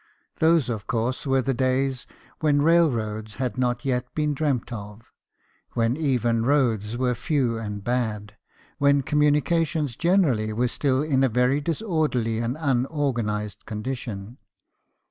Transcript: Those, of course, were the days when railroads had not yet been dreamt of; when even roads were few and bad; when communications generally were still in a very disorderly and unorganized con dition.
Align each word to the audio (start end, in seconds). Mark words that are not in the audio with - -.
Those, 0.39 0.67
of 0.67 0.87
course, 0.87 1.27
were 1.27 1.43
the 1.43 1.53
days 1.53 2.07
when 2.39 2.63
railroads 2.63 3.35
had 3.35 3.55
not 3.55 3.85
yet 3.85 4.15
been 4.15 4.33
dreamt 4.33 4.73
of; 4.73 5.11
when 5.73 5.95
even 5.95 6.43
roads 6.43 6.97
were 6.97 7.13
few 7.13 7.59
and 7.59 7.83
bad; 7.83 8.35
when 8.79 9.03
communications 9.03 9.95
generally 9.95 10.51
were 10.53 10.69
still 10.69 11.03
in 11.03 11.23
a 11.23 11.29
very 11.29 11.61
disorderly 11.61 12.39
and 12.39 12.57
unorganized 12.59 13.67
con 13.67 13.83
dition. 13.83 14.37